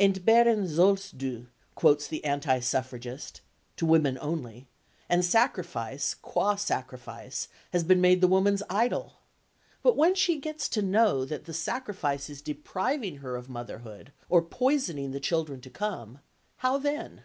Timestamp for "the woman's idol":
8.22-9.18